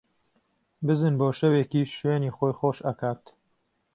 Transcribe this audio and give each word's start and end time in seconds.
بزن 0.87 1.13
بۆ 1.19 1.27
شەوێکیش 1.39 1.89
شوێنی 1.99 2.33
خۆی 2.35 2.53
خۆش 2.59 2.77
ئەکات 2.87 3.21